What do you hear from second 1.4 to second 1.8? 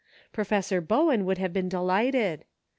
been